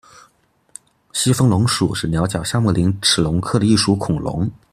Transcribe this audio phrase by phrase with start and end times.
[1.13, 4.49] 西风龙属是鸟脚下目棱齿龙科的一属恐龙。